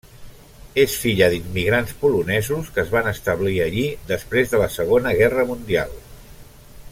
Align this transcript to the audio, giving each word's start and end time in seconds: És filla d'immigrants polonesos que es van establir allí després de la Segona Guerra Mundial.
És 0.83 0.93
filla 1.01 1.27
d'immigrants 1.33 1.93
polonesos 2.05 2.71
que 2.77 2.81
es 2.85 2.89
van 2.95 3.09
establir 3.11 3.55
allí 3.67 3.85
després 4.13 4.55
de 4.55 4.63
la 4.63 4.71
Segona 4.77 5.13
Guerra 5.21 5.47
Mundial. 5.53 5.95